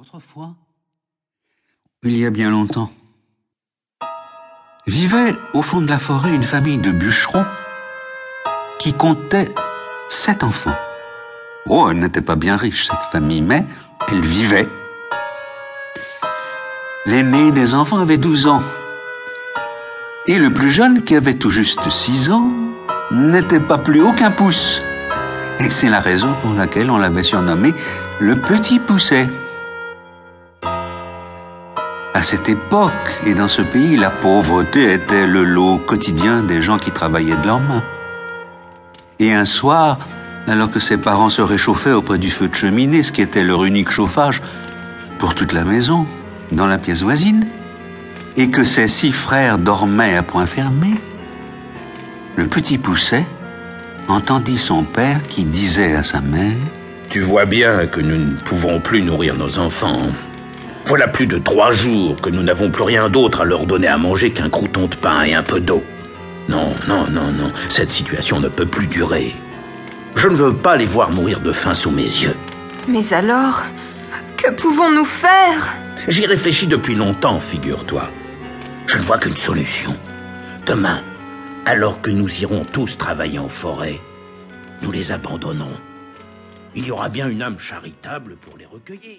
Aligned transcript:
Autrefois, 0.00 0.54
il 2.04 2.16
y 2.16 2.24
a 2.24 2.30
bien 2.30 2.52
longtemps, 2.52 2.88
vivait 4.86 5.34
au 5.54 5.62
fond 5.62 5.80
de 5.80 5.88
la 5.88 5.98
forêt 5.98 6.32
une 6.32 6.44
famille 6.44 6.78
de 6.78 6.92
bûcherons 6.92 7.44
qui 8.78 8.92
comptait 8.92 9.52
sept 10.08 10.44
enfants. 10.44 10.76
Oh, 11.66 11.88
elle 11.90 11.98
n'était 11.98 12.20
pas 12.20 12.36
bien 12.36 12.54
riche, 12.54 12.86
cette 12.86 13.10
famille, 13.10 13.42
mais 13.42 13.66
elle 14.06 14.20
vivait. 14.20 14.68
L'aîné 17.04 17.50
des 17.50 17.74
enfants 17.74 17.98
avait 17.98 18.18
12 18.18 18.46
ans. 18.46 18.62
Et 20.28 20.38
le 20.38 20.52
plus 20.52 20.70
jeune, 20.70 21.02
qui 21.02 21.16
avait 21.16 21.34
tout 21.34 21.50
juste 21.50 21.90
6 21.90 22.30
ans, 22.30 22.52
n'était 23.10 23.58
pas 23.58 23.78
plus 23.78 24.00
haut 24.00 24.12
qu'un 24.12 24.30
pouce. 24.30 24.80
Et 25.58 25.70
c'est 25.70 25.90
la 25.90 25.98
raison 25.98 26.34
pour 26.34 26.54
laquelle 26.54 26.88
on 26.88 26.98
l'avait 26.98 27.24
surnommé 27.24 27.74
le 28.20 28.36
petit 28.36 28.78
pousset. 28.78 29.28
À 32.18 32.22
cette 32.22 32.48
époque 32.48 33.20
et 33.24 33.34
dans 33.34 33.46
ce 33.46 33.62
pays, 33.62 33.96
la 33.96 34.10
pauvreté 34.10 34.92
était 34.92 35.28
le 35.28 35.44
lot 35.44 35.78
quotidien 35.78 36.42
des 36.42 36.60
gens 36.60 36.76
qui 36.76 36.90
travaillaient 36.90 37.36
de 37.36 37.46
leurs 37.46 37.60
mains. 37.60 37.84
Et 39.20 39.32
un 39.32 39.44
soir, 39.44 40.00
alors 40.48 40.68
que 40.68 40.80
ses 40.80 40.96
parents 40.96 41.30
se 41.30 41.42
réchauffaient 41.42 41.92
auprès 41.92 42.18
du 42.18 42.28
feu 42.28 42.48
de 42.48 42.56
cheminée, 42.56 43.04
ce 43.04 43.12
qui 43.12 43.22
était 43.22 43.44
leur 43.44 43.62
unique 43.62 43.90
chauffage 43.90 44.42
pour 45.18 45.36
toute 45.36 45.52
la 45.52 45.62
maison, 45.62 46.06
dans 46.50 46.66
la 46.66 46.78
pièce 46.78 47.02
voisine, 47.02 47.46
et 48.36 48.50
que 48.50 48.64
ses 48.64 48.88
six 48.88 49.12
frères 49.12 49.56
dormaient 49.56 50.16
à 50.16 50.24
point 50.24 50.46
fermé, 50.46 50.94
le 52.34 52.48
petit 52.48 52.78
Pousset 52.78 53.26
entendit 54.08 54.58
son 54.58 54.82
père 54.82 55.20
qui 55.28 55.44
disait 55.44 55.94
à 55.94 56.02
sa 56.02 56.20
mère 56.20 56.56
Tu 57.10 57.20
vois 57.20 57.44
bien 57.44 57.86
que 57.86 58.00
nous 58.00 58.16
ne 58.16 58.34
pouvons 58.34 58.80
plus 58.80 59.02
nourrir 59.02 59.36
nos 59.36 59.60
enfants. 59.60 60.02
Voilà 60.88 61.06
plus 61.06 61.26
de 61.26 61.36
trois 61.36 61.70
jours 61.70 62.16
que 62.18 62.30
nous 62.30 62.42
n'avons 62.42 62.70
plus 62.70 62.82
rien 62.82 63.10
d'autre 63.10 63.42
à 63.42 63.44
leur 63.44 63.66
donner 63.66 63.88
à 63.88 63.98
manger 63.98 64.32
qu'un 64.32 64.48
crouton 64.48 64.86
de 64.86 64.94
pain 64.94 65.22
et 65.22 65.34
un 65.34 65.42
peu 65.42 65.60
d'eau. 65.60 65.84
Non, 66.48 66.72
non, 66.88 67.06
non, 67.10 67.30
non, 67.30 67.52
cette 67.68 67.90
situation 67.90 68.40
ne 68.40 68.48
peut 68.48 68.64
plus 68.64 68.86
durer. 68.86 69.34
Je 70.16 70.28
ne 70.28 70.34
veux 70.34 70.56
pas 70.56 70.78
les 70.78 70.86
voir 70.86 71.10
mourir 71.10 71.40
de 71.40 71.52
faim 71.52 71.74
sous 71.74 71.90
mes 71.90 72.04
yeux. 72.04 72.34
Mais 72.88 73.12
alors, 73.12 73.64
que 74.38 74.50
pouvons-nous 74.50 75.04
faire? 75.04 75.74
J'y 76.08 76.24
réfléchis 76.24 76.66
depuis 76.66 76.94
longtemps, 76.94 77.38
figure-toi. 77.38 78.08
Je 78.86 78.96
ne 78.96 79.02
vois 79.02 79.18
qu'une 79.18 79.36
solution. 79.36 79.94
Demain, 80.64 81.02
alors 81.66 82.00
que 82.00 82.10
nous 82.10 82.40
irons 82.40 82.64
tous 82.64 82.96
travailler 82.96 83.38
en 83.38 83.50
forêt, 83.50 84.00
nous 84.80 84.90
les 84.90 85.12
abandonnons. 85.12 85.76
Il 86.74 86.86
y 86.86 86.90
aura 86.90 87.10
bien 87.10 87.28
une 87.28 87.42
âme 87.42 87.58
charitable 87.58 88.36
pour 88.36 88.56
les 88.56 88.64
recueillir. 88.64 89.18